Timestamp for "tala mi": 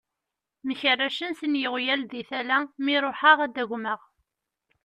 2.29-2.95